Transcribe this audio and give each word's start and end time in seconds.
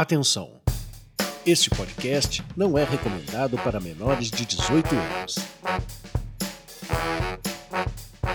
Atenção! 0.00 0.60
Este 1.44 1.68
podcast 1.70 2.44
não 2.56 2.78
é 2.78 2.84
recomendado 2.84 3.58
para 3.58 3.80
menores 3.80 4.30
de 4.30 4.46
18 4.46 4.94
anos. 4.94 5.34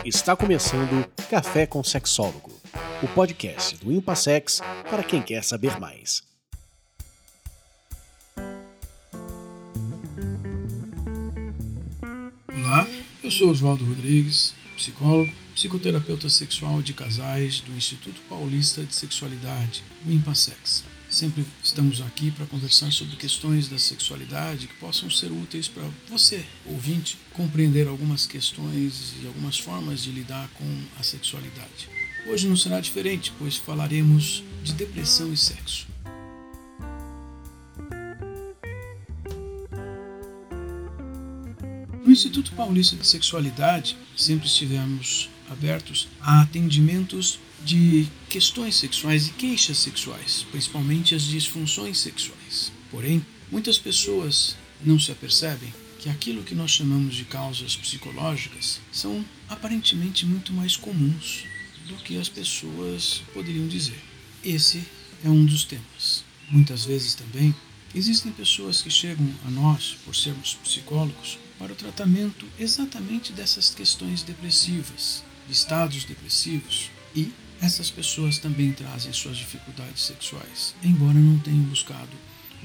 Está 0.03 0.35
começando 0.35 1.09
Café 1.29 1.65
com 1.65 1.81
Sexólogo, 1.81 2.51
o 3.01 3.07
podcast 3.07 3.77
do 3.77 3.93
Impassex 3.93 4.59
para 4.89 5.05
quem 5.05 5.21
quer 5.21 5.41
saber 5.41 5.79
mais. 5.79 6.21
Olá, 12.53 12.85
eu 13.23 13.31
sou 13.31 13.49
Oswaldo 13.49 13.85
Rodrigues, 13.85 14.53
psicólogo, 14.75 15.31
psicoterapeuta 15.55 16.27
sexual 16.27 16.81
de 16.81 16.93
casais 16.93 17.61
do 17.61 17.71
Instituto 17.71 18.19
Paulista 18.27 18.83
de 18.83 18.93
Sexualidade, 18.93 19.81
o 20.05 20.11
Impassex. 20.11 20.91
Sempre 21.13 21.45
estamos 21.63 22.01
aqui 22.01 22.31
para 22.31 22.47
conversar 22.47 22.91
sobre 22.91 23.15
questões 23.15 23.67
da 23.67 23.77
sexualidade 23.77 24.65
que 24.65 24.73
possam 24.77 25.11
ser 25.11 25.31
úteis 25.31 25.67
para 25.67 25.87
você, 26.09 26.43
ouvinte, 26.65 27.19
compreender 27.33 27.87
algumas 27.87 28.25
questões 28.25 29.13
e 29.21 29.27
algumas 29.27 29.59
formas 29.59 30.01
de 30.01 30.09
lidar 30.09 30.49
com 30.55 30.65
a 30.99 31.03
sexualidade. 31.03 31.87
Hoje 32.25 32.47
não 32.47 32.57
será 32.57 32.79
diferente, 32.79 33.31
pois 33.37 33.55
falaremos 33.55 34.43
de 34.63 34.73
depressão 34.73 35.31
e 35.31 35.37
sexo. 35.37 35.85
No 42.03 42.11
Instituto 42.11 42.53
Paulista 42.53 42.95
de 42.95 43.05
Sexualidade, 43.05 43.95
sempre 44.17 44.47
estivemos 44.47 45.29
abertos 45.47 46.07
a 46.19 46.41
atendimentos 46.41 47.37
de 47.63 48.07
questões 48.29 48.75
sexuais 48.75 49.27
e 49.27 49.31
queixas 49.31 49.77
sexuais, 49.77 50.45
principalmente 50.51 51.15
as 51.15 51.23
disfunções 51.23 51.99
sexuais. 51.99 52.71
Porém, 52.91 53.25
muitas 53.51 53.77
pessoas 53.77 54.55
não 54.83 54.99
se 54.99 55.11
apercebem 55.11 55.73
que 55.99 56.09
aquilo 56.09 56.43
que 56.43 56.53
nós 56.53 56.71
chamamos 56.71 57.15
de 57.15 57.23
causas 57.23 57.77
psicológicas 57.77 58.81
são 58.91 59.23
aparentemente 59.47 60.25
muito 60.25 60.51
mais 60.51 60.75
comuns 60.75 61.45
do 61.87 61.95
que 61.95 62.17
as 62.17 62.27
pessoas 62.27 63.21
poderiam 63.33 63.67
dizer. 63.67 63.99
Esse 64.43 64.83
é 65.23 65.29
um 65.29 65.45
dos 65.45 65.63
temas. 65.63 66.25
Muitas 66.49 66.83
vezes 66.83 67.15
também 67.15 67.55
existem 67.95 68.31
pessoas 68.31 68.81
que 68.81 68.89
chegam 68.89 69.29
a 69.45 69.49
nós, 69.49 69.95
por 70.03 70.13
sermos 70.13 70.55
psicólogos, 70.55 71.39
para 71.57 71.71
o 71.71 71.75
tratamento 71.75 72.45
exatamente 72.59 73.31
dessas 73.31 73.73
questões 73.73 74.23
depressivas, 74.23 75.23
de 75.47 75.53
estados 75.53 76.03
depressivos, 76.03 76.89
e 77.15 77.31
essas 77.61 77.89
pessoas 77.89 78.37
também 78.37 78.71
trazem 78.71 79.13
suas 79.13 79.37
dificuldades 79.37 80.03
sexuais, 80.03 80.75
embora 80.83 81.13
não 81.13 81.39
tenham 81.39 81.63
buscado 81.63 82.11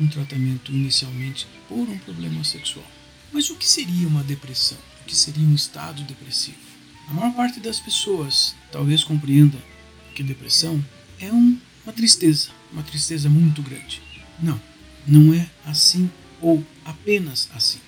um 0.00 0.06
tratamento 0.06 0.72
inicialmente 0.72 1.46
por 1.68 1.88
um 1.88 1.98
problema 1.98 2.42
sexual. 2.44 2.86
Mas 3.32 3.50
o 3.50 3.56
que 3.56 3.66
seria 3.66 4.08
uma 4.08 4.24
depressão? 4.24 4.78
O 5.02 5.04
que 5.04 5.14
seria 5.14 5.46
um 5.46 5.54
estado 5.54 6.02
depressivo? 6.02 6.56
A 7.08 7.12
maior 7.12 7.34
parte 7.34 7.60
das 7.60 7.80
pessoas 7.80 8.54
talvez 8.70 9.02
compreenda 9.02 9.58
que 10.14 10.22
depressão 10.22 10.84
é 11.18 11.32
um, 11.32 11.58
uma 11.84 11.92
tristeza, 11.92 12.50
uma 12.72 12.82
tristeza 12.82 13.28
muito 13.28 13.62
grande. 13.62 14.02
Não, 14.40 14.60
não 15.06 15.32
é 15.34 15.48
assim 15.64 16.10
ou 16.40 16.64
apenas 16.84 17.48
assim. 17.54 17.80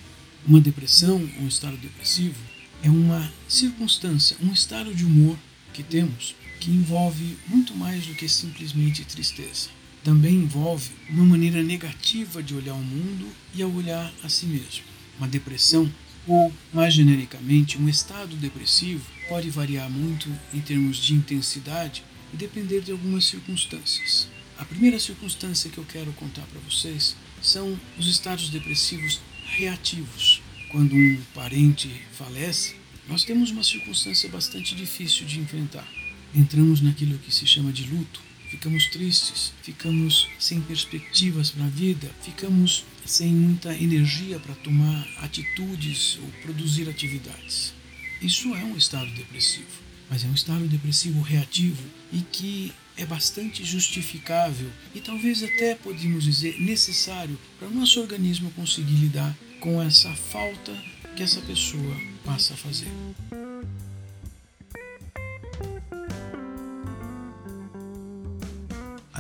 Uma 0.46 0.60
depressão, 0.60 1.16
um 1.38 1.46
estado 1.46 1.76
depressivo, 1.76 2.40
é 2.82 2.88
uma 2.88 3.30
circunstância, 3.48 4.36
um 4.42 4.52
estado 4.52 4.94
de 4.94 5.04
humor 5.04 5.36
que 5.72 5.82
temos 5.82 6.34
que 6.60 6.70
envolve 6.70 7.38
muito 7.48 7.74
mais 7.74 8.06
do 8.06 8.14
que 8.14 8.28
simplesmente 8.28 9.04
tristeza. 9.04 9.70
Também 10.04 10.34
envolve 10.34 10.90
uma 11.08 11.24
maneira 11.24 11.62
negativa 11.62 12.42
de 12.42 12.54
olhar 12.54 12.74
o 12.74 12.82
mundo 12.82 13.26
e 13.54 13.62
a 13.62 13.66
olhar 13.66 14.12
a 14.22 14.28
si 14.28 14.46
mesmo. 14.46 14.84
Uma 15.18 15.26
depressão, 15.26 15.90
ou 16.26 16.52
mais 16.72 16.94
genericamente, 16.94 17.78
um 17.78 17.88
estado 17.88 18.36
depressivo, 18.36 19.04
pode 19.28 19.48
variar 19.50 19.90
muito 19.90 20.30
em 20.52 20.60
termos 20.60 20.98
de 20.98 21.14
intensidade 21.14 22.04
e 22.32 22.36
depender 22.36 22.82
de 22.82 22.92
algumas 22.92 23.24
circunstâncias. 23.24 24.28
A 24.58 24.64
primeira 24.64 25.00
circunstância 25.00 25.70
que 25.70 25.78
eu 25.78 25.84
quero 25.84 26.12
contar 26.12 26.42
para 26.42 26.60
vocês 26.60 27.16
são 27.42 27.78
os 27.98 28.06
estados 28.06 28.50
depressivos 28.50 29.20
reativos. 29.56 30.42
Quando 30.70 30.94
um 30.94 31.18
parente 31.34 31.90
falece, 32.12 32.76
nós 33.08 33.24
temos 33.24 33.50
uma 33.50 33.64
circunstância 33.64 34.28
bastante 34.28 34.74
difícil 34.74 35.26
de 35.26 35.40
enfrentar 35.40 35.86
entramos 36.34 36.80
naquilo 36.80 37.18
que 37.18 37.34
se 37.34 37.46
chama 37.46 37.72
de 37.72 37.84
luto, 37.84 38.20
ficamos 38.50 38.86
tristes, 38.86 39.52
ficamos 39.62 40.28
sem 40.38 40.60
perspectivas 40.60 41.50
para 41.50 41.64
a 41.64 41.68
vida, 41.68 42.10
ficamos 42.22 42.84
sem 43.06 43.32
muita 43.32 43.74
energia 43.74 44.38
para 44.38 44.54
tomar 44.56 45.06
atitudes 45.18 46.18
ou 46.22 46.28
produzir 46.42 46.88
atividades. 46.88 47.72
Isso 48.20 48.54
é 48.54 48.64
um 48.64 48.76
estado 48.76 49.10
depressivo, 49.12 49.80
mas 50.10 50.24
é 50.24 50.28
um 50.28 50.34
estado 50.34 50.66
depressivo 50.66 51.20
reativo 51.20 51.82
e 52.12 52.20
que 52.20 52.72
é 52.96 53.06
bastante 53.06 53.64
justificável 53.64 54.68
e 54.94 55.00
talvez 55.00 55.42
até 55.42 55.74
podemos 55.74 56.24
dizer 56.24 56.60
necessário 56.60 57.38
para 57.58 57.68
o 57.68 57.74
nosso 57.74 57.98
organismo 58.00 58.50
conseguir 58.50 58.94
lidar 58.94 59.34
com 59.58 59.80
essa 59.80 60.12
falta 60.14 60.72
que 61.16 61.22
essa 61.22 61.40
pessoa 61.40 61.96
passa 62.24 62.54
a 62.54 62.56
fazer. 62.56 62.88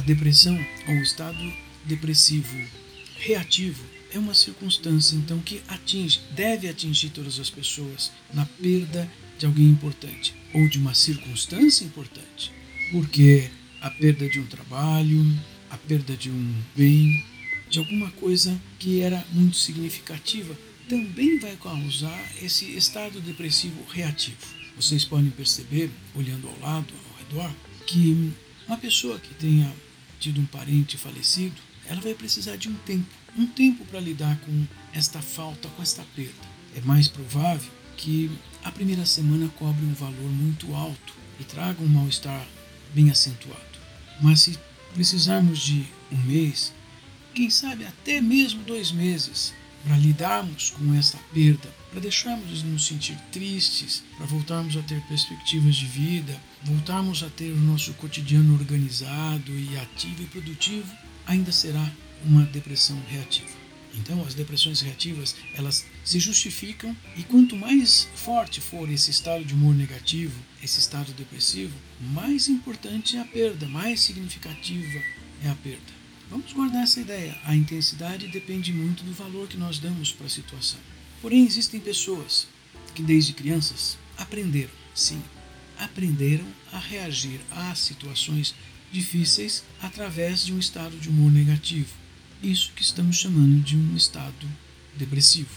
A 0.00 0.02
depressão 0.02 0.58
ou 0.88 0.94
estado 0.94 1.52
depressivo 1.84 2.58
reativo 3.18 3.84
é 4.10 4.18
uma 4.18 4.32
circunstância 4.32 5.14
então 5.14 5.38
que 5.40 5.60
atinge, 5.68 6.22
deve 6.34 6.70
atingir 6.70 7.10
todas 7.10 7.38
as 7.38 7.50
pessoas 7.50 8.10
na 8.32 8.46
perda 8.46 9.06
de 9.38 9.44
alguém 9.44 9.66
importante 9.66 10.34
ou 10.54 10.66
de 10.70 10.78
uma 10.78 10.94
circunstância 10.94 11.84
importante, 11.84 12.50
porque 12.90 13.50
a 13.82 13.90
perda 13.90 14.26
de 14.26 14.40
um 14.40 14.46
trabalho, 14.46 15.38
a 15.68 15.76
perda 15.76 16.16
de 16.16 16.30
um 16.30 16.54
bem, 16.74 17.22
de 17.68 17.78
alguma 17.78 18.10
coisa 18.12 18.58
que 18.78 19.02
era 19.02 19.22
muito 19.32 19.58
significativa, 19.58 20.56
também 20.88 21.38
vai 21.38 21.56
causar 21.56 22.18
esse 22.42 22.74
estado 22.74 23.20
depressivo 23.20 23.84
reativo. 23.92 24.46
Vocês 24.74 25.04
podem 25.04 25.30
perceber, 25.30 25.90
olhando 26.14 26.48
ao 26.48 26.58
lado, 26.60 26.94
ao 26.94 27.18
redor, 27.18 27.54
que 27.86 28.32
uma 28.66 28.78
pessoa 28.78 29.18
que 29.18 29.34
tenha 29.34 29.70
tido 30.20 30.40
um 30.40 30.46
parente 30.46 30.96
falecido, 30.96 31.56
ela 31.86 32.00
vai 32.00 32.14
precisar 32.14 32.56
de 32.56 32.68
um 32.68 32.74
tempo, 32.74 33.08
um 33.36 33.46
tempo 33.46 33.84
para 33.86 33.98
lidar 33.98 34.38
com 34.40 34.66
esta 34.92 35.20
falta, 35.20 35.68
com 35.70 35.82
esta 35.82 36.04
perda. 36.14 36.48
É 36.76 36.80
mais 36.82 37.08
provável 37.08 37.72
que 37.96 38.30
a 38.62 38.70
primeira 38.70 39.04
semana 39.04 39.48
cobre 39.58 39.84
um 39.84 39.94
valor 39.94 40.30
muito 40.30 40.74
alto 40.74 41.14
e 41.40 41.44
traga 41.44 41.82
um 41.82 41.88
mal-estar 41.88 42.46
bem 42.94 43.10
acentuado. 43.10 43.60
Mas 44.20 44.42
se 44.42 44.58
precisarmos 44.94 45.58
de 45.58 45.86
um 46.12 46.18
mês, 46.18 46.72
quem 47.34 47.48
sabe 47.48 47.84
até 47.84 48.20
mesmo 48.20 48.62
dois 48.64 48.92
meses, 48.92 49.54
para 49.82 49.96
lidarmos 49.96 50.70
com 50.70 50.94
essa 50.94 51.18
perda, 51.32 51.74
para 51.90 52.00
deixarmos 52.00 52.60
de 52.60 52.64
nos 52.64 52.86
sentir 52.86 53.16
tristes, 53.32 54.02
para 54.16 54.26
voltarmos 54.26 54.76
a 54.76 54.82
ter 54.82 55.00
perspectivas 55.02 55.76
de 55.76 55.86
vida, 55.86 56.40
voltarmos 56.62 57.22
a 57.22 57.28
ter 57.28 57.52
o 57.52 57.60
nosso 57.60 57.92
cotidiano 57.94 58.54
organizado 58.54 59.52
e 59.52 59.76
ativo 59.76 60.22
e 60.22 60.26
produtivo, 60.26 60.92
ainda 61.26 61.50
será 61.50 61.90
uma 62.24 62.44
depressão 62.44 63.00
reativa. 63.08 63.60
Então, 63.94 64.22
as 64.22 64.34
depressões 64.34 64.80
reativas, 64.80 65.34
elas 65.54 65.84
se 66.04 66.20
justificam 66.20 66.96
e 67.16 67.24
quanto 67.24 67.56
mais 67.56 68.08
forte 68.14 68.60
for 68.60 68.88
esse 68.88 69.10
estado 69.10 69.44
de 69.44 69.54
humor 69.54 69.74
negativo, 69.74 70.38
esse 70.62 70.78
estado 70.78 71.12
depressivo, 71.12 71.76
mais 72.00 72.48
importante 72.48 73.16
é 73.16 73.20
a 73.20 73.24
perda, 73.24 73.66
mais 73.66 74.00
significativa 74.00 75.00
é 75.42 75.48
a 75.48 75.54
perda. 75.56 76.00
Vamos 76.30 76.52
guardar 76.52 76.84
essa 76.84 77.00
ideia. 77.00 77.36
A 77.44 77.56
intensidade 77.56 78.28
depende 78.28 78.72
muito 78.72 79.02
do 79.02 79.12
valor 79.12 79.48
que 79.48 79.56
nós 79.56 79.80
damos 79.80 80.12
para 80.12 80.26
a 80.26 80.30
situação. 80.30 80.78
Porém, 81.20 81.44
existem 81.44 81.80
pessoas 81.80 82.46
que 82.94 83.02
desde 83.02 83.32
crianças 83.32 83.98
aprenderam, 84.16 84.70
sim, 84.94 85.22
aprenderam 85.78 86.46
a 86.72 86.78
reagir 86.78 87.40
a 87.50 87.74
situações 87.74 88.54
difíceis 88.92 89.62
através 89.80 90.44
de 90.44 90.52
um 90.52 90.58
estado 90.58 90.96
de 90.96 91.08
humor 91.08 91.30
negativo. 91.30 91.92
Isso 92.42 92.72
que 92.74 92.82
estamos 92.82 93.16
chamando 93.16 93.62
de 93.62 93.76
um 93.76 93.96
estado 93.96 94.48
depressivo. 94.96 95.50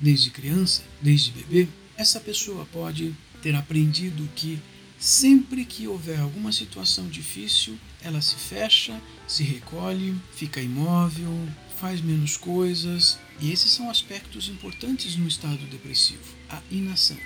Desde 0.00 0.30
criança, 0.30 0.82
desde 1.00 1.30
bebê, 1.30 1.68
essa 1.96 2.18
pessoa 2.18 2.66
pode 2.66 3.14
ter 3.42 3.54
aprendido 3.54 4.28
que 4.34 4.58
Sempre 5.00 5.64
que 5.64 5.88
houver 5.88 6.20
alguma 6.20 6.52
situação 6.52 7.08
difícil, 7.08 7.78
ela 8.02 8.20
se 8.20 8.34
fecha, 8.34 9.00
se 9.26 9.42
recolhe, 9.42 10.14
fica 10.34 10.60
imóvel, 10.60 11.48
faz 11.80 12.00
menos 12.00 12.36
coisas. 12.36 13.18
E 13.40 13.50
esses 13.50 13.72
são 13.72 13.90
aspectos 13.90 14.48
importantes 14.48 15.16
no 15.16 15.26
estado 15.26 15.64
depressivo: 15.66 16.22
a 16.48 16.60
inação, 16.70 17.18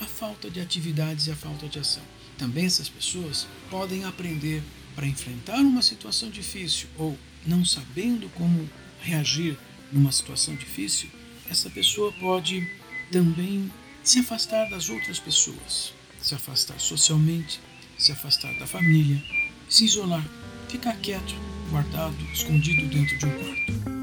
a 0.00 0.06
falta 0.06 0.48
de 0.48 0.60
atividades 0.60 1.26
e 1.26 1.32
a 1.32 1.36
falta 1.36 1.68
de 1.68 1.78
ação. 1.78 2.02
Também 2.38 2.66
essas 2.66 2.88
pessoas 2.88 3.46
podem 3.70 4.04
aprender 4.04 4.62
para 4.94 5.06
enfrentar 5.06 5.58
uma 5.58 5.82
situação 5.82 6.30
difícil 6.30 6.88
ou 6.96 7.18
não 7.46 7.64
sabendo 7.64 8.28
como 8.30 8.68
reagir 9.00 9.58
numa 9.92 10.10
situação 10.10 10.54
difícil, 10.54 11.08
essa 11.48 11.70
pessoa 11.70 12.12
pode 12.12 12.68
também 13.12 13.70
se 14.02 14.18
afastar 14.18 14.68
das 14.68 14.88
outras 14.88 15.18
pessoas, 15.18 15.92
se 16.20 16.34
afastar 16.34 16.78
socialmente, 16.80 17.60
se 17.98 18.10
afastar 18.12 18.52
da 18.58 18.66
família, 18.66 19.22
se 19.68 19.84
isolar, 19.84 20.24
ficar 20.68 20.96
quieto, 20.96 21.34
guardado, 21.70 22.16
escondido 22.32 22.86
dentro 22.88 23.16
de 23.18 23.26
um 23.26 23.30
quarto. 23.30 23.95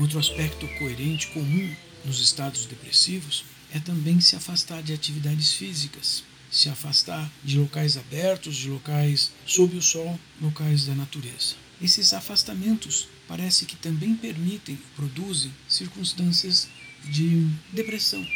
Outro 0.00 0.18
aspecto 0.18 0.66
coerente 0.78 1.26
comum 1.26 1.76
nos 2.06 2.20
estados 2.20 2.64
depressivos 2.64 3.44
é 3.70 3.78
também 3.78 4.18
se 4.18 4.34
afastar 4.34 4.82
de 4.82 4.94
atividades 4.94 5.52
físicas, 5.52 6.24
se 6.50 6.70
afastar 6.70 7.30
de 7.44 7.58
locais 7.58 7.98
abertos, 7.98 8.56
de 8.56 8.70
locais 8.70 9.30
sob 9.44 9.76
o 9.76 9.82
sol, 9.82 10.18
locais 10.40 10.86
da 10.86 10.94
natureza. 10.94 11.54
Esses 11.82 12.14
afastamentos 12.14 13.08
parece 13.28 13.66
que 13.66 13.76
também 13.76 14.16
permitem, 14.16 14.78
produzem 14.96 15.52
circunstâncias 15.68 16.66
de 17.04 17.46
depressão, 17.70 18.26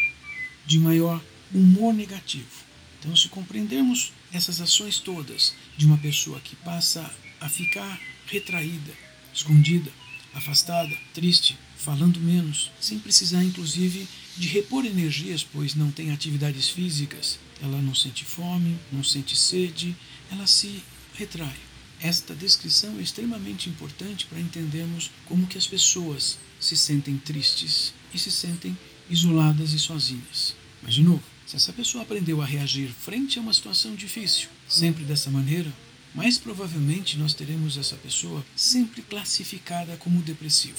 de 0.67 0.79
maior 0.79 1.19
humor 1.51 1.95
negativo. 1.95 2.63
Então, 3.01 3.17
se 3.17 3.31
compreendermos 3.31 4.13
essas 4.31 4.61
ações 4.61 4.99
todas 4.99 5.55
de 5.79 5.87
uma 5.87 5.97
pessoa 5.97 6.41
que 6.41 6.57
passa 6.57 7.11
a 7.41 7.49
ficar 7.49 7.99
retraída, 8.27 8.93
escondida, 9.33 9.91
afastada, 10.35 10.95
triste, 11.13 11.57
falando 11.77 12.21
menos, 12.21 12.71
sem 12.81 12.99
precisar 12.99 13.43
inclusive 13.45 14.09
de 14.37 14.49
repor 14.49 14.85
energias, 14.85 15.45
pois 15.45 15.75
não 15.75 15.91
tem 15.91 16.11
atividades 16.11 16.69
físicas, 16.69 17.39
ela 17.63 17.81
não 17.81 17.95
sente 17.95 18.25
fome, 18.25 18.77
não 18.93 19.05
sente 19.05 19.37
sede, 19.37 19.95
ela 20.31 20.47
se 20.47 20.83
retrai. 21.15 21.57
Esta 22.01 22.35
descrição 22.35 22.99
é 22.99 23.03
extremamente 23.03 23.71
importante 23.71 24.27
para 24.27 24.41
entendermos 24.41 25.11
como 25.27 25.47
que 25.47 25.57
as 25.57 25.67
pessoas 25.67 26.39
se 26.61 26.77
sentem 26.77 27.17
tristes 27.17 27.95
e 28.13 28.19
se 28.19 28.31
sentem 28.31 28.77
isoladas 29.09 29.73
e 29.73 29.79
sozinhas. 29.79 30.55
Mas 30.83 30.95
de 30.95 31.03
novo, 31.03 31.23
se 31.47 31.57
essa 31.57 31.73
pessoa 31.73 32.03
aprendeu 32.03 32.43
a 32.43 32.47
reagir 32.47 32.89
frente 32.89 33.39
a 33.39 33.43
uma 33.43 33.53
situação 33.53 33.95
difícil, 33.95 34.49
sempre 34.69 35.05
dessa 35.05 35.31
maneira, 35.31 35.73
mais 36.15 36.39
provavelmente 36.39 37.19
nós 37.19 37.35
teremos 37.35 37.77
essa 37.77 37.97
pessoa 37.97 38.45
sempre 38.55 39.03
classificada 39.03 39.97
como 39.97 40.23
depressiva. 40.23 40.79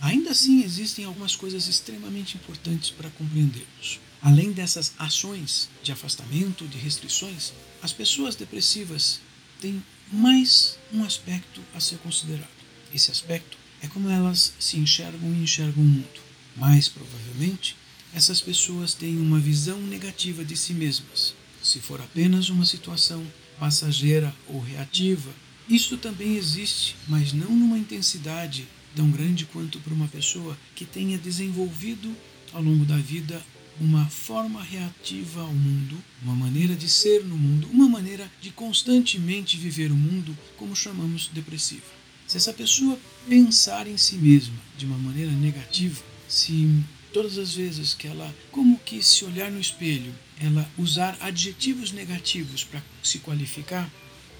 Ainda 0.00 0.32
assim, 0.32 0.64
existem 0.64 1.04
algumas 1.04 1.36
coisas 1.36 1.68
extremamente 1.68 2.36
importantes 2.36 2.90
para 2.90 3.08
compreendermos. 3.10 4.00
Além 4.20 4.50
dessas 4.50 4.92
ações 4.98 5.68
de 5.82 5.92
afastamento, 5.92 6.66
de 6.66 6.76
restrições, 6.76 7.52
as 7.80 7.92
pessoas 7.92 8.34
depressivas 8.34 9.20
têm 9.60 9.82
mais 10.10 10.76
um 10.92 11.04
aspecto 11.04 11.60
a 11.72 11.78
ser 11.78 11.98
considerado. 11.98 12.48
Esse 12.92 13.12
aspecto 13.12 13.56
é 13.80 13.86
como 13.86 14.10
elas 14.10 14.52
se 14.58 14.76
enxergam 14.76 15.32
e 15.32 15.42
enxergam 15.42 15.82
o 15.82 15.86
mundo. 15.86 16.20
Mais 16.56 16.88
provavelmente, 16.88 17.76
essas 18.12 18.40
pessoas 18.40 18.94
têm 18.94 19.16
uma 19.18 19.38
visão 19.38 19.80
negativa 19.80 20.44
de 20.44 20.56
si 20.56 20.74
mesmas. 20.74 21.34
Se 21.62 21.78
for 21.78 22.00
apenas 22.00 22.48
uma 22.48 22.64
situação 22.64 23.24
passageira 23.62 24.34
ou 24.48 24.58
reativa. 24.58 25.30
Isto 25.68 25.96
também 25.96 26.36
existe, 26.36 26.96
mas 27.06 27.32
não 27.32 27.54
numa 27.54 27.78
intensidade 27.78 28.66
tão 28.92 29.08
grande 29.08 29.46
quanto 29.46 29.78
para 29.78 29.94
uma 29.94 30.08
pessoa 30.08 30.58
que 30.74 30.84
tenha 30.84 31.16
desenvolvido 31.16 32.12
ao 32.52 32.60
longo 32.60 32.84
da 32.84 32.96
vida 32.96 33.40
uma 33.80 34.04
forma 34.06 34.60
reativa 34.60 35.42
ao 35.42 35.54
mundo, 35.54 35.96
uma 36.24 36.34
maneira 36.34 36.74
de 36.74 36.88
ser 36.88 37.24
no 37.24 37.38
mundo, 37.38 37.68
uma 37.70 37.88
maneira 37.88 38.28
de 38.40 38.50
constantemente 38.50 39.56
viver 39.56 39.92
o 39.92 39.96
mundo, 39.96 40.36
como 40.56 40.74
chamamos 40.74 41.30
depressiva. 41.32 41.86
Se 42.26 42.38
essa 42.38 42.52
pessoa 42.52 42.98
pensar 43.28 43.86
em 43.86 43.96
si 43.96 44.16
mesma 44.16 44.56
de 44.76 44.86
uma 44.86 44.98
maneira 44.98 45.30
negativa, 45.30 46.02
se 46.28 46.82
todas 47.12 47.38
as 47.38 47.54
vezes 47.54 47.94
que 47.94 48.08
ela, 48.08 48.34
como 48.50 48.78
que 48.78 49.02
se 49.02 49.24
olhar 49.24 49.50
no 49.50 49.60
espelho, 49.60 50.14
ela 50.40 50.68
usar 50.78 51.16
adjetivos 51.20 51.92
negativos 51.92 52.64
para 52.64 52.82
se 53.02 53.18
qualificar, 53.18 53.90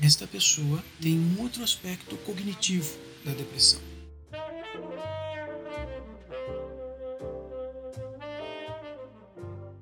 esta 0.01 0.27
pessoa 0.27 0.83
tem 1.01 1.19
um 1.19 1.41
outro 1.41 1.63
aspecto 1.63 2.17
cognitivo 2.19 2.91
da 3.25 3.33
depressão. 3.33 3.81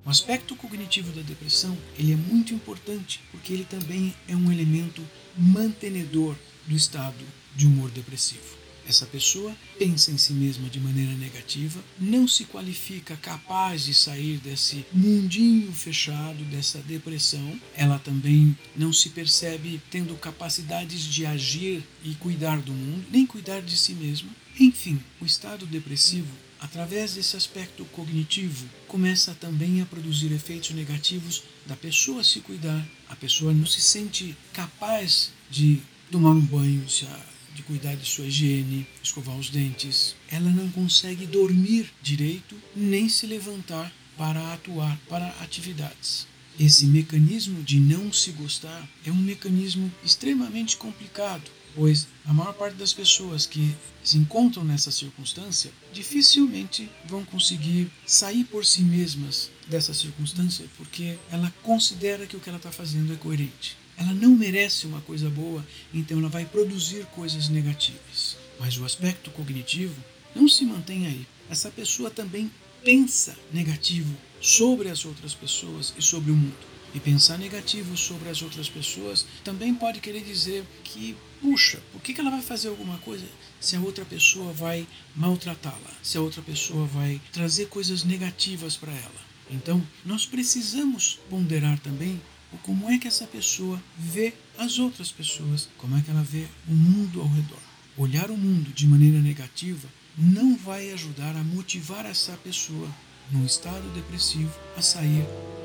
O 0.05 0.11
aspecto 0.11 0.57
cognitivo 0.57 1.13
da 1.13 1.23
depressão 1.23 1.79
ele 1.97 2.13
é 2.13 2.17
muito 2.17 2.53
importante 2.53 3.21
porque 3.31 3.53
ele 3.53 3.65
também 3.65 4.13
é 4.27 4.35
um 4.35 4.51
elemento 4.51 5.07
mantenedor 5.39 6.35
do 6.67 6.75
estado 6.75 7.25
de 7.55 7.67
humor 7.67 7.91
depressivo. 7.91 8.60
Essa 8.91 9.07
pessoa 9.07 9.57
pensa 9.79 10.11
em 10.11 10.19
si 10.19 10.33
mesma 10.33 10.69
de 10.69 10.81
maneira 10.81 11.13
negativa, 11.13 11.81
não 11.97 12.27
se 12.27 12.45
qualifica 12.45 13.17
capaz 13.17 13.85
de 13.85 13.95
sair 13.95 14.39
desse 14.39 14.85
mundinho 14.93 15.71
fechado, 15.73 16.43
dessa 16.47 16.79
depressão. 16.79 17.57
Ela 17.77 18.01
também 18.01 18.59
não 18.77 18.93
se 18.93 19.11
percebe 19.11 19.81
tendo 19.93 20.17
capacidades 20.17 21.05
de 21.05 21.25
agir 21.25 21.85
e 22.03 22.17
cuidar 22.17 22.61
do 22.63 22.73
mundo, 22.73 23.07
nem 23.13 23.25
cuidar 23.25 23.63
de 23.63 23.77
si 23.77 23.95
mesma. 23.95 24.31
Enfim, 24.59 25.01
o 25.21 25.25
estado 25.25 25.67
depressivo 25.67 26.27
através 26.61 27.15
desse 27.15 27.37
aspecto 27.37 27.85
cognitivo, 27.87 28.69
começa 28.87 29.35
também 29.35 29.81
a 29.81 29.87
produzir 29.87 30.31
efeitos 30.33 30.73
negativos 30.73 31.45
da 31.65 31.75
pessoa 31.75 32.23
se 32.23 32.41
cuidar. 32.41 32.87
A 33.09 33.17
pessoa 33.17 33.55
não 33.55 33.65
se 33.65 33.81
sente 33.81 34.37
capaz 34.53 35.31
de 35.51 35.81
tomar 36.11 36.33
um 36.33 36.41
banho, 36.41 36.87
se 36.87 37.07
de 37.55 37.63
cuidar 37.63 37.97
de 37.97 38.09
sua 38.09 38.27
higiene, 38.27 38.87
escovar 39.03 39.37
os 39.37 39.51
dentes. 39.51 40.15
Ela 40.31 40.51
não 40.51 40.71
consegue 40.71 41.27
dormir 41.27 41.93
direito 42.03 42.57
nem 42.75 43.09
se 43.09 43.27
levantar 43.27 43.93
para 44.17 44.53
atuar 44.53 44.99
para 45.09 45.29
atividades. 45.41 46.27
Esse 46.59 46.87
mecanismo 46.87 47.63
de 47.63 47.81
não 47.81 48.13
se 48.13 48.33
gostar 48.33 48.87
é 49.07 49.11
um 49.11 49.17
mecanismo 49.17 49.91
extremamente 50.05 50.77
complicado, 50.77 51.51
pois 51.75 52.07
a 52.27 52.35
maior 52.35 52.53
parte 52.53 52.75
das 52.77 52.93
pessoas 52.93 53.47
que 53.47 53.75
se 54.05 54.19
encontram 54.19 54.63
nessa 54.63 54.91
circunstância 54.91 55.73
dificilmente 55.93 56.91
vão 57.07 57.25
conseguir 57.25 57.91
sair 58.05 58.45
por 58.45 58.67
si 58.67 58.83
mesmas 58.83 59.51
dessa 59.69 59.95
circunstância 59.95 60.67
porque 60.77 61.17
ela 61.31 61.53
considera 61.63 62.27
que 62.27 62.37
o 62.37 62.41
que 62.41 62.49
ela 62.49 62.59
está 62.59 62.71
fazendo 62.71 63.13
é 63.13 63.17
coerente. 63.17 63.80
Ela 64.01 64.15
não 64.15 64.31
merece 64.31 64.87
uma 64.87 65.03
coisa 65.03 65.29
boa, 65.29 65.63
então 65.93 66.19
ela 66.19 66.31
vai 66.31 66.47
produzir 66.47 67.05
coisas 67.15 67.51
negativas. 67.51 68.35
Mas 68.59 68.79
o 68.79 68.85
aspecto 68.87 69.31
cognitivo 69.31 69.95
não 70.35 70.49
se 70.49 70.65
mantém 70.65 71.07
aí. 71.07 71.27
Essa 71.51 71.71
pessoa 71.71 72.11
também 72.11 72.51
pensa 72.83 73.37
negativo 73.53 74.17
sobre 74.41 74.89
as 74.89 75.05
outras 75.05 75.35
pessoas 75.35 75.93
e 75.99 76.01
sobre 76.01 76.31
o 76.31 76.35
mundo. 76.35 76.71
E 76.95 76.99
pensar 76.99 77.39
negativo 77.39 77.95
sobre 77.95 78.31
as 78.31 78.41
outras 78.41 78.71
pessoas 78.71 79.27
também 79.45 79.75
pode 79.75 80.01
querer 80.01 80.25
dizer 80.25 80.65
que, 80.83 81.15
puxa, 81.43 81.79
por 81.93 82.01
que 82.01 82.19
ela 82.19 82.31
vai 82.31 82.41
fazer 82.41 82.69
alguma 82.69 82.97
coisa 82.99 83.27
se 83.61 83.77
a 83.77 83.81
outra 83.81 84.07
pessoa 84.07 84.51
vai 84.51 84.87
maltratá-la, 85.15 85.93
se 86.03 86.17
a 86.17 86.23
outra 86.23 86.41
pessoa 86.41 86.87
vai 86.87 87.21
trazer 87.33 87.67
coisas 87.67 88.03
negativas 88.03 88.79
para 88.79 88.93
ela? 88.93 89.31
Então, 89.51 89.87
nós 90.07 90.25
precisamos 90.25 91.19
ponderar 91.29 91.79
também 91.81 92.21
ou 92.53 92.59
como 92.61 92.91
é 92.91 92.99
que 92.99 93.09
essa 93.09 93.27
pessoa 93.27 93.81
vê 93.97 94.33
as 94.59 94.79
outras 94.79 95.11
pessoas, 95.11 95.69
como 95.79 95.97
é 95.97 96.03
que 96.03 96.11
ela 96.11 96.23
vê 96.23 96.47
o 96.69 96.73
mundo 96.73 97.21
ao 97.21 97.29
redor. 97.29 97.59
Olhar 97.97 98.31
o 98.31 98.37
mundo 98.37 98.73
de 98.73 98.87
maneira 98.87 99.21
negativa 99.21 99.89
não 100.17 100.57
vai 100.57 100.93
ajudar 100.93 101.37
a 101.37 101.45
motivar 101.45 102.07
essa 102.07 102.33
pessoa 102.33 102.89
num 103.31 103.45
estado 103.45 103.89
depressivo 103.95 104.53
a 104.77 104.83
sair 104.83 105.25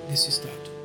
desse 0.10 0.30
estado. 0.30 0.76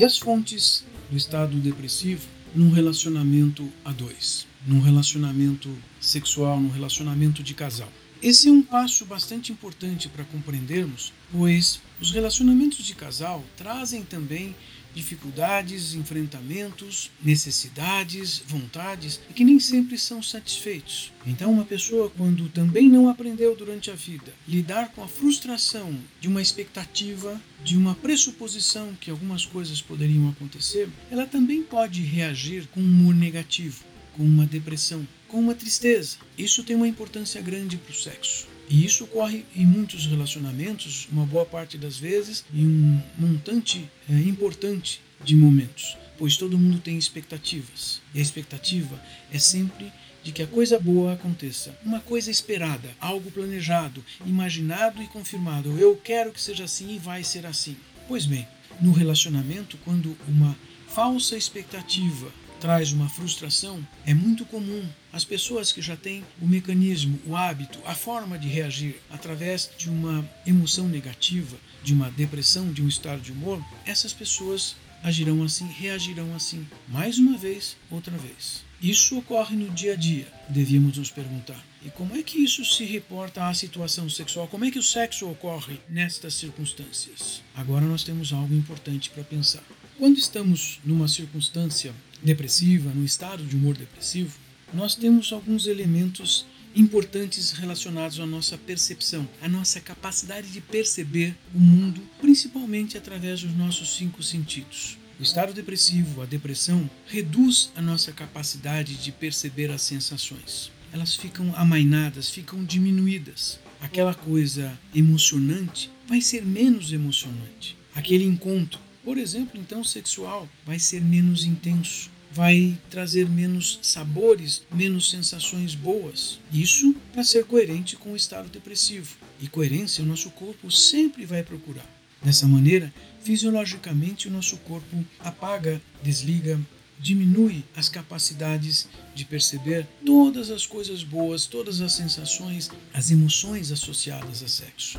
E 0.00 0.04
as 0.04 0.16
fontes 0.16 0.82
do 1.10 1.16
estado 1.16 1.58
depressivo 1.58 2.26
num 2.54 2.70
relacionamento 2.70 3.70
a 3.84 3.92
dois? 3.92 4.49
Num 4.66 4.80
relacionamento 4.80 5.74
sexual, 6.00 6.60
num 6.60 6.70
relacionamento 6.70 7.42
de 7.42 7.54
casal. 7.54 7.90
Esse 8.22 8.48
é 8.48 8.52
um 8.52 8.60
passo 8.60 9.06
bastante 9.06 9.50
importante 9.50 10.08
para 10.08 10.24
compreendermos, 10.24 11.12
pois 11.32 11.80
os 12.00 12.10
relacionamentos 12.10 12.84
de 12.84 12.94
casal 12.94 13.42
trazem 13.56 14.02
também 14.02 14.54
dificuldades, 14.94 15.94
enfrentamentos, 15.94 17.10
necessidades, 17.22 18.42
vontades 18.46 19.20
e 19.30 19.32
que 19.32 19.44
nem 19.44 19.58
sempre 19.60 19.96
são 19.96 20.22
satisfeitos. 20.22 21.12
Então, 21.26 21.52
uma 21.52 21.64
pessoa, 21.64 22.10
quando 22.10 22.48
também 22.48 22.88
não 22.88 23.08
aprendeu 23.08 23.54
durante 23.56 23.90
a 23.90 23.94
vida 23.94 24.32
lidar 24.48 24.90
com 24.90 25.02
a 25.02 25.08
frustração 25.08 25.98
de 26.20 26.28
uma 26.28 26.42
expectativa, 26.42 27.40
de 27.64 27.76
uma 27.76 27.94
pressuposição 27.94 28.94
que 29.00 29.10
algumas 29.10 29.44
coisas 29.44 29.80
poderiam 29.80 30.28
acontecer, 30.28 30.88
ela 31.10 31.26
também 31.26 31.62
pode 31.62 32.02
reagir 32.02 32.66
com 32.68 32.80
um 32.80 32.84
humor 32.84 33.14
negativo, 33.14 33.84
com 34.16 34.22
uma 34.22 34.46
depressão, 34.46 35.06
com 35.28 35.38
uma 35.38 35.54
tristeza. 35.54 36.16
Isso 36.36 36.62
tem 36.62 36.76
uma 36.76 36.88
importância 36.88 37.40
grande 37.40 37.76
para 37.76 37.92
o 37.92 37.94
sexo. 37.94 38.46
E 38.68 38.84
isso 38.84 39.04
ocorre 39.04 39.44
em 39.56 39.66
muitos 39.66 40.06
relacionamentos, 40.06 41.08
uma 41.10 41.26
boa 41.26 41.44
parte 41.44 41.76
das 41.76 41.98
vezes, 41.98 42.44
em 42.54 42.66
um 42.66 43.02
montante 43.18 43.90
é, 44.08 44.14
importante 44.14 45.00
de 45.24 45.34
momentos, 45.34 45.96
pois 46.16 46.36
todo 46.36 46.56
mundo 46.56 46.78
tem 46.78 46.96
expectativas. 46.96 48.00
E 48.14 48.20
a 48.20 48.22
expectativa 48.22 49.00
é 49.32 49.38
sempre 49.40 49.92
de 50.22 50.32
que 50.32 50.42
a 50.42 50.46
coisa 50.46 50.78
boa 50.78 51.14
aconteça. 51.14 51.76
Uma 51.84 51.98
coisa 51.98 52.30
esperada, 52.30 52.88
algo 53.00 53.30
planejado, 53.30 54.04
imaginado 54.24 55.02
e 55.02 55.06
confirmado. 55.06 55.76
Eu 55.78 55.96
quero 55.96 56.32
que 56.32 56.40
seja 56.40 56.64
assim 56.64 56.94
e 56.94 56.98
vai 56.98 57.24
ser 57.24 57.46
assim. 57.46 57.76
Pois 58.06 58.26
bem, 58.26 58.46
no 58.80 58.92
relacionamento, 58.92 59.78
quando 59.84 60.16
uma 60.28 60.56
falsa 60.88 61.36
expectativa 61.36 62.32
traz 62.60 62.92
uma 62.92 63.08
frustração, 63.08 63.84
é 64.04 64.12
muito 64.12 64.44
comum 64.44 64.86
as 65.12 65.24
pessoas 65.24 65.72
que 65.72 65.80
já 65.80 65.96
têm 65.96 66.22
o 66.40 66.46
mecanismo, 66.46 67.18
o 67.26 67.34
hábito, 67.34 67.80
a 67.86 67.94
forma 67.94 68.38
de 68.38 68.48
reagir 68.48 69.00
através 69.10 69.70
de 69.78 69.88
uma 69.88 70.28
emoção 70.46 70.86
negativa, 70.86 71.56
de 71.82 71.94
uma 71.94 72.10
depressão, 72.10 72.70
de 72.70 72.82
um 72.82 72.88
estado 72.88 73.22
de 73.22 73.32
humor, 73.32 73.64
essas 73.86 74.12
pessoas 74.12 74.76
agirão 75.02 75.42
assim, 75.42 75.66
reagirão 75.66 76.34
assim, 76.34 76.66
mais 76.86 77.18
uma 77.18 77.38
vez, 77.38 77.76
outra 77.90 78.16
vez. 78.16 78.62
Isso 78.82 79.18
ocorre 79.18 79.56
no 79.56 79.70
dia 79.70 79.94
a 79.94 79.96
dia, 79.96 80.28
devíamos 80.48 80.98
nos 80.98 81.10
perguntar. 81.10 81.62
E 81.84 81.88
como 81.88 82.14
é 82.14 82.22
que 82.22 82.38
isso 82.38 82.62
se 82.64 82.84
reporta 82.84 83.46
à 83.46 83.54
situação 83.54 84.08
sexual? 84.08 84.46
Como 84.48 84.66
é 84.66 84.70
que 84.70 84.78
o 84.78 84.82
sexo 84.82 85.28
ocorre 85.30 85.80
nestas 85.88 86.34
circunstâncias? 86.34 87.42
Agora 87.54 87.86
nós 87.86 88.04
temos 88.04 88.32
algo 88.32 88.54
importante 88.54 89.08
para 89.08 89.24
pensar. 89.24 89.62
Quando 89.98 90.18
estamos 90.18 90.78
numa 90.84 91.08
circunstância 91.08 91.94
depressiva, 92.22 92.90
num 92.94 93.04
estado 93.04 93.44
de 93.44 93.56
humor 93.56 93.76
depressivo, 93.76 94.38
nós 94.72 94.94
temos 94.94 95.32
alguns 95.32 95.66
elementos 95.66 96.46
importantes 96.74 97.52
relacionados 97.52 98.20
à 98.20 98.26
nossa 98.26 98.56
percepção, 98.56 99.28
à 99.42 99.48
nossa 99.48 99.80
capacidade 99.80 100.48
de 100.52 100.60
perceber 100.60 101.34
o 101.54 101.58
mundo, 101.58 102.00
principalmente 102.20 102.96
através 102.96 103.42
dos 103.42 103.56
nossos 103.56 103.96
cinco 103.96 104.22
sentidos. 104.22 104.96
O 105.18 105.22
estado 105.22 105.52
depressivo, 105.52 106.22
a 106.22 106.26
depressão, 106.26 106.88
reduz 107.06 107.70
a 107.74 107.82
nossa 107.82 108.12
capacidade 108.12 108.94
de 108.94 109.12
perceber 109.12 109.70
as 109.70 109.82
sensações. 109.82 110.70
Elas 110.92 111.14
ficam 111.14 111.54
amainadas, 111.56 112.30
ficam 112.30 112.64
diminuídas. 112.64 113.60
Aquela 113.80 114.14
coisa 114.14 114.78
emocionante 114.94 115.90
vai 116.08 116.20
ser 116.20 116.44
menos 116.44 116.92
emocionante. 116.92 117.76
Aquele 117.94 118.24
encontro, 118.24 118.80
por 119.04 119.18
exemplo, 119.18 119.60
então 119.60 119.82
sexual, 119.82 120.48
vai 120.64 120.78
ser 120.78 121.00
menos 121.00 121.44
intenso 121.44 122.10
vai 122.32 122.78
trazer 122.88 123.28
menos 123.28 123.78
sabores, 123.82 124.62
menos 124.72 125.10
sensações 125.10 125.74
boas. 125.74 126.38
Isso 126.52 126.94
para 127.12 127.24
ser 127.24 127.44
coerente 127.44 127.96
com 127.96 128.12
o 128.12 128.16
estado 128.16 128.48
depressivo. 128.48 129.16
E 129.40 129.48
coerência 129.48 130.04
o 130.04 130.06
nosso 130.06 130.30
corpo 130.30 130.70
sempre 130.70 131.24
vai 131.24 131.42
procurar. 131.42 131.86
Dessa 132.22 132.46
maneira, 132.46 132.92
fisiologicamente, 133.22 134.28
o 134.28 134.30
nosso 134.30 134.58
corpo 134.58 135.04
apaga, 135.18 135.80
desliga, 136.02 136.60
diminui 136.98 137.64
as 137.74 137.88
capacidades 137.88 138.86
de 139.14 139.24
perceber 139.24 139.86
todas 140.04 140.50
as 140.50 140.66
coisas 140.66 141.02
boas, 141.02 141.46
todas 141.46 141.80
as 141.80 141.94
sensações, 141.94 142.70
as 142.92 143.10
emoções 143.10 143.72
associadas 143.72 144.42
a 144.42 144.48
sexo. 144.48 144.98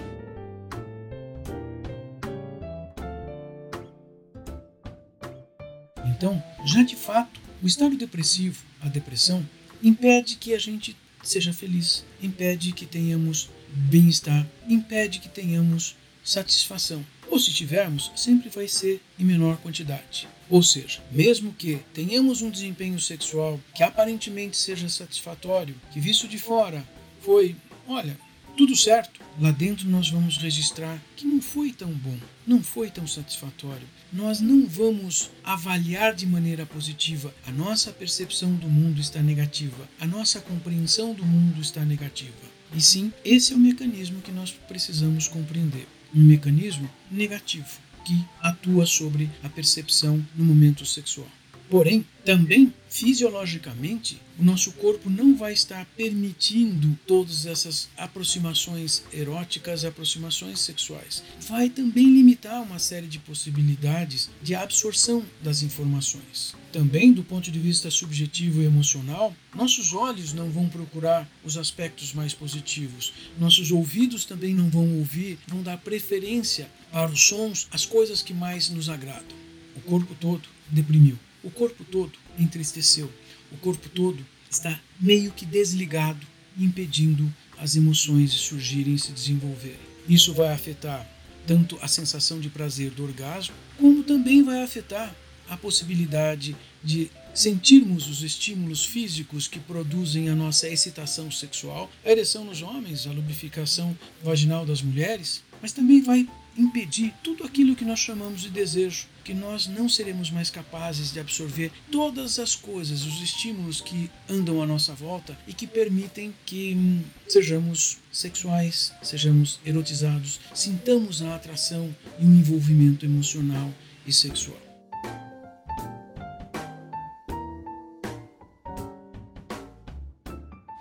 Então, 6.22 6.44
já 6.63 6.84
de 6.84 6.96
fato, 6.96 7.42
o 7.63 7.66
estado 7.66 7.98
depressivo, 7.98 8.63
a 8.80 8.88
depressão, 8.88 9.44
impede 9.82 10.36
que 10.36 10.54
a 10.54 10.60
gente 10.60 10.96
seja 11.24 11.51
feliz, 11.51 12.06
impede 12.22 12.74
que 12.74 12.86
tenhamos 12.86 13.50
bem-estar, 13.68 14.46
impede 14.70 15.18
que 15.18 15.28
tenhamos 15.28 15.96
satisfação. 16.24 17.04
Ou 17.28 17.40
se 17.40 17.51
tivermos, 17.51 18.12
sempre 18.16 18.50
vai 18.50 18.68
ser 18.68 19.01
em 19.18 19.24
menor 19.25 19.58
quantidade. 19.58 20.28
Ou 20.48 20.62
seja, 20.62 21.01
mesmo 21.12 21.54
que 21.54 21.80
tenhamos 21.92 22.44
um 22.44 22.51
desempenho 22.51 23.00
sexual 23.00 23.60
que 23.74 23.82
aparentemente 23.82 24.58
seja 24.58 24.88
satisfatório, 24.90 25.74
que 25.92 26.00
visto 26.00 26.28
de 26.28 26.38
fora 26.38 26.88
foi, 27.22 27.56
olha, 27.88 28.16
tudo 28.56 28.75
certo, 28.75 29.21
lá 29.40 29.52
dentro 29.52 29.90
nós 29.90 30.10
vamos 30.10 30.38
registrar 30.38 31.02
que 31.16 31.26
não 31.26 31.42
foi 31.42 31.72
tão 31.72 31.92
bom, 31.92 32.18
não 32.46 32.62
foi 32.62 32.90
tão 32.90 33.08
satisfatório. 33.08 33.88
Nós 34.12 34.42
não 34.42 34.68
vamos 34.68 35.30
avaliar 35.44 36.14
de 36.14 36.26
maneira 36.26 36.66
positiva. 36.66 37.34
A 37.48 37.52
nossa 37.52 37.92
percepção 37.92 38.54
do 38.56 38.68
mundo 38.68 39.00
está 39.00 39.22
negativa, 39.22 39.88
a 40.00 40.06
nossa 40.06 40.42
compreensão 40.42 41.14
do 41.14 41.26
mundo 41.26 41.62
está 41.62 41.84
negativa. 41.86 42.52
E 42.74 42.82
sim, 42.82 43.12
esse 43.24 43.54
é 43.54 43.56
o 43.56 43.60
mecanismo 43.60 44.22
que 44.22 44.32
nós 44.32 44.52
precisamos 44.52 45.28
compreender. 45.28 45.88
Um 46.14 46.24
mecanismo 46.24 46.90
negativo 47.10 47.80
que 48.06 48.26
atua 48.42 48.86
sobre 48.86 49.30
a 49.44 49.50
percepção 49.50 50.26
no 50.36 50.44
momento 50.44 50.86
sexual. 50.86 51.28
Porém, 51.72 52.06
também 52.25 52.74
fisiologicamente, 52.90 54.22
o 54.38 54.44
nosso 54.44 54.74
corpo 54.74 55.10
não 55.10 55.38
vai 55.38 55.54
estar 55.54 55.86
permitindo 55.96 57.00
todas 57.08 57.46
essas 57.46 57.88
aproximações 57.96 59.01
eróticas, 59.13 59.86
aproximações 59.86 60.60
sexuais. 60.60 61.24
Vai 61.48 61.70
também 61.70 62.13
limitar 62.13 62.62
uma 62.62 62.78
série 62.78 63.08
de 63.08 63.20
possibilidades 63.20 64.30
de 64.44 64.54
absorção 64.54 65.24
das 65.42 65.63
informações. 65.63 66.54
Também, 66.74 67.13
do 67.13 67.24
ponto 67.24 67.50
de 67.50 67.58
vista 67.58 67.90
subjetivo 67.90 68.62
e 68.62 68.66
emocional, 68.66 69.34
nossos 69.56 69.94
olhos 69.94 70.34
não 70.34 70.50
vão 70.50 70.68
procurar 70.68 71.25
os 71.42 71.58
aspectos 71.58 72.12
mais 72.12 72.34
positivos, 72.34 73.13
nossos 73.40 73.72
ouvidos 73.72 74.25
também 74.25 74.54
não 74.54 74.70
vão 74.70 74.98
ouvir, 74.98 75.40
vão 75.48 75.63
dar 75.63 75.78
preferência 75.78 76.70
para 76.92 77.10
os 77.10 77.24
sons, 77.28 77.70
as 77.72 77.86
coisas 77.86 78.22
que 78.22 78.34
mais 78.34 78.70
nos 78.70 78.90
agradam. 78.90 79.38
O 79.74 79.80
corpo 79.80 80.13
todo 80.20 80.50
deprimiu. 80.70 81.18
O 81.44 81.50
corpo 81.50 81.84
todo 81.84 82.14
entristeceu. 82.38 83.12
O 83.52 83.58
corpo 83.58 83.90
todo 83.90 84.26
está 84.50 84.80
meio 85.00 85.32
que 85.32 85.46
desligado, 85.46 86.26
impedindo 86.58 87.32
as 87.58 87.76
emoções 87.76 88.32
de 88.32 88.40
surgirem 88.40 88.96
e 88.96 89.00
se 89.00 89.12
desenvolverem. 89.12 89.80
Isso 90.08 90.34
vai 90.34 90.50
afetar 90.54 91.08
tanto 91.46 91.78
a 91.82 91.88
sensação 91.88 92.40
de 92.40 92.50
prazer 92.50 92.92
do 92.92 93.04
orgasmo, 93.04 93.56
como 93.78 94.04
também 94.04 94.44
vai 94.44 94.62
afetar 94.64 95.16
a 95.50 95.58
possibilidade 95.58 96.56
de 96.84 97.10
sentirmos 97.34 98.08
os 98.08 98.24
estímulos 98.24 98.86
físicos 98.86 99.48
que 99.48 99.60
produzem 99.60 100.30
a 100.30 100.36
nossa 100.36 100.68
excitação 100.68 101.32
sexual, 101.32 101.90
a 102.06 102.12
ereção 102.12 102.46
nos 102.46 102.62
homens, 102.62 103.08
a 103.08 103.12
lubrificação 103.12 103.98
vaginal 104.24 104.66
das 104.66 104.82
mulheres, 104.82 105.44
mas 105.62 105.72
também 105.72 106.01
vai 106.01 106.27
impedir 106.58 107.13
tudo 107.24 107.44
aquilo 107.44 107.75
que 107.75 107.86
nós 107.86 108.00
chamamos 108.00 108.41
de 108.41 108.50
desejo, 108.50 109.08
que 109.24 109.34
nós 109.34 109.68
não 109.68 109.88
seremos 109.88 110.30
mais 110.30 110.50
capazes 110.50 111.13
de 111.13 111.20
absorver 111.20 111.72
todas 111.91 112.39
as 112.39 112.56
coisas, 112.56 113.06
os 113.06 113.22
estímulos 113.22 113.80
que 113.80 114.10
andam 114.30 114.62
à 114.62 114.65
nossa 114.65 114.94
volta 114.94 115.38
e 115.48 115.53
que 115.53 115.68
permitem 115.68 116.34
que 116.46 116.75
hum, 116.75 117.03
sejamos 117.27 118.00
sexuais, 118.12 118.91
sejamos 119.01 119.60
erotizados, 119.65 120.39
sintamos 120.53 121.22
a 121.22 121.36
atração 121.36 121.96
e 122.20 122.25
um 122.25 122.34
envolvimento 122.34 123.06
emocional 123.06 123.72
e 124.06 124.12
sexual. 124.12 124.60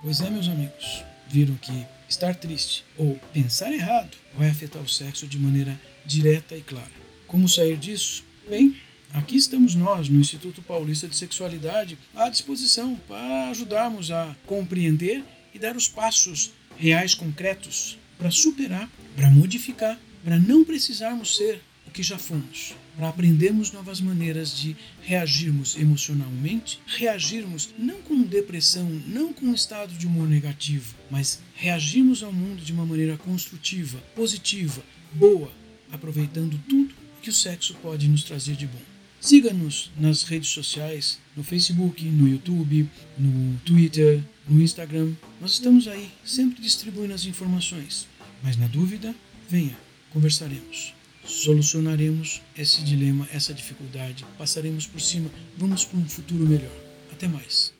Pois 0.02 0.20
é, 0.22 0.30
meus 0.30 0.49
amigos, 0.49 1.04
viram 1.28 1.54
que 1.56 1.87
estar 2.11 2.35
triste 2.35 2.85
ou 2.99 3.19
pensar 3.33 3.73
errado 3.73 4.17
vai 4.37 4.49
afetar 4.49 4.83
o 4.83 4.88
sexo 4.88 5.26
de 5.29 5.38
maneira 5.38 5.81
direta 6.05 6.57
e 6.57 6.61
clara. 6.61 6.90
Como 7.26 7.49
sair 7.49 7.76
disso? 7.76 8.25
Bem, 8.49 8.76
aqui 9.12 9.37
estamos 9.37 9.76
nós, 9.76 10.09
no 10.09 10.19
Instituto 10.19 10.61
Paulista 10.61 11.07
de 11.07 11.14
Sexualidade, 11.17 11.97
à 12.14 12.29
disposição 12.29 12.97
para 13.09 13.50
ajudarmos 13.50 14.11
a 14.11 14.35
compreender 14.45 15.23
e 15.55 15.59
dar 15.59 15.76
os 15.76 15.87
passos 15.87 16.52
reais, 16.76 17.14
concretos, 17.14 17.97
para 18.19 18.31
superar, 18.31 18.90
para 19.14 19.31
modificar, 19.31 19.99
para 20.25 20.38
não 20.38 20.64
precisarmos 20.64 21.37
ser 21.37 21.62
o 21.90 21.92
que 21.92 22.04
já 22.04 22.16
fomos, 22.16 22.73
para 22.97 23.09
aprendermos 23.09 23.73
novas 23.73 24.00
maneiras 24.00 24.56
de 24.56 24.76
reagirmos 25.02 25.76
emocionalmente, 25.76 26.78
reagirmos 26.87 27.70
não 27.76 28.00
com 28.00 28.23
depressão, 28.23 28.88
não 29.09 29.32
com 29.32 29.47
um 29.47 29.54
estado 29.54 29.92
de 29.94 30.06
humor 30.06 30.28
negativo, 30.28 30.94
mas 31.11 31.40
reagirmos 31.56 32.23
ao 32.23 32.32
mundo 32.32 32.62
de 32.62 32.73
uma 32.73 32.87
maneira 32.87 33.18
construtiva, 33.18 33.99
positiva, 34.14 34.80
boa, 35.12 35.50
aproveitando 35.90 36.62
tudo 36.68 36.94
que 37.20 37.28
o 37.28 37.35
sexo 37.35 37.75
pode 37.82 38.06
nos 38.06 38.23
trazer 38.23 38.54
de 38.54 38.68
bom. 38.68 38.80
Siga-nos 39.20 39.90
nas 39.99 40.23
redes 40.23 40.50
sociais, 40.50 41.18
no 41.37 41.42
Facebook, 41.42 42.04
no 42.04 42.28
YouTube, 42.28 42.88
no 43.18 43.59
Twitter, 43.64 44.23
no 44.49 44.62
Instagram. 44.62 45.12
Nós 45.40 45.54
estamos 45.54 45.88
aí, 45.88 46.09
sempre 46.25 46.62
distribuindo 46.62 47.14
as 47.14 47.26
informações. 47.26 48.06
Mas 48.44 48.56
na 48.56 48.68
dúvida, 48.68 49.12
venha, 49.49 49.76
conversaremos. 50.12 51.00
Solucionaremos 51.24 52.42
esse 52.56 52.82
dilema, 52.82 53.28
essa 53.32 53.54
dificuldade, 53.54 54.24
passaremos 54.36 54.86
por 54.86 55.00
cima, 55.00 55.30
vamos 55.56 55.84
para 55.84 55.98
um 55.98 56.08
futuro 56.08 56.46
melhor. 56.46 56.70
Até 57.12 57.28
mais. 57.28 57.72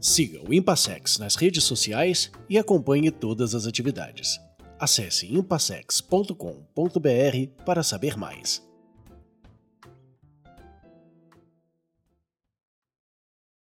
Siga 0.00 0.42
o 0.46 0.52
Impassex 0.52 1.18
nas 1.18 1.36
redes 1.36 1.64
sociais 1.64 2.30
e 2.48 2.58
acompanhe 2.58 3.10
todas 3.10 3.54
as 3.54 3.66
atividades. 3.66 4.38
Acesse 4.78 5.32
impassex.com.br 5.32 7.64
para 7.64 7.82
saber 7.82 8.16
mais. 8.16 8.62